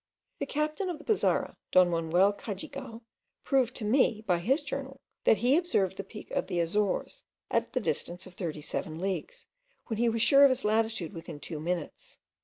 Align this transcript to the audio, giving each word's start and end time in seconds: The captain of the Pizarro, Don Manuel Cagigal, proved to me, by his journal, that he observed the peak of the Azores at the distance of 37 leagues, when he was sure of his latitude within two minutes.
The 0.39 0.47
captain 0.47 0.89
of 0.89 0.97
the 0.97 1.03
Pizarro, 1.03 1.55
Don 1.69 1.87
Manuel 1.91 2.33
Cagigal, 2.33 3.03
proved 3.43 3.75
to 3.75 3.85
me, 3.85 4.23
by 4.25 4.39
his 4.39 4.63
journal, 4.63 4.99
that 5.25 5.37
he 5.37 5.55
observed 5.55 5.95
the 5.95 6.03
peak 6.03 6.31
of 6.31 6.47
the 6.47 6.59
Azores 6.59 7.21
at 7.51 7.71
the 7.73 7.79
distance 7.79 8.25
of 8.25 8.33
37 8.33 8.97
leagues, 8.97 9.45
when 9.85 9.97
he 9.99 10.09
was 10.09 10.23
sure 10.23 10.43
of 10.43 10.49
his 10.49 10.65
latitude 10.65 11.13
within 11.13 11.39
two 11.39 11.59
minutes. 11.59 12.17